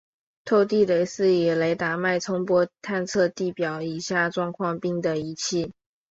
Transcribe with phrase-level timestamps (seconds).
[0.45, 5.73] 透地雷达是以雷达脉冲波探测地表以下状况并的仪器。